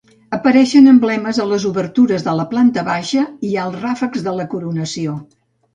[0.35, 5.21] Apareixen emblemes a les obertures de la planta baixa i als ràfecs de la coronació.